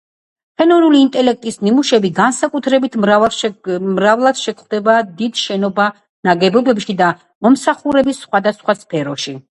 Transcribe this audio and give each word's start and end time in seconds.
ხელოვნური 0.59 0.99
ინტელექტის 1.07 1.59
ნიმუშები 1.65 2.09
განსაკუთრებით 2.19 2.97
მრავლად 3.03 3.35
შეგვხვდება 4.47 4.97
დიდ 5.21 5.43
შენობა-ნაგებობებში 5.43 6.97
და 7.03 7.15
მომსახურების 7.49 8.27
სხვადასხვა 8.27 8.81
სფეროში. 8.85 9.41